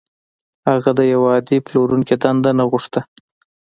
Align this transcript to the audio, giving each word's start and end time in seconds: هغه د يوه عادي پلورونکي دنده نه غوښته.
هغه 0.69 0.91
د 0.99 1.01
يوه 1.13 1.27
عادي 1.35 1.57
پلورونکي 1.65 2.15
دنده 2.23 2.51
نه 2.59 2.63
غوښته. 2.71 3.01